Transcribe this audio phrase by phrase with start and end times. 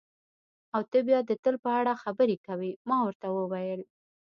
[0.75, 3.81] او ته بیا د تل په اړه خبرې کوې، ما ورته وویل.